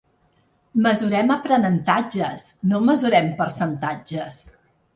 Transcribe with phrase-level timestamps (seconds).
[0.85, 4.45] “Mesurem aprenentatges, no mesurem percentatges”.